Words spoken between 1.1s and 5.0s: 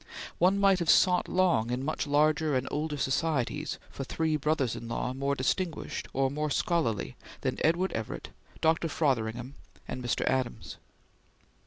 long in much larger and older societies for three brothers in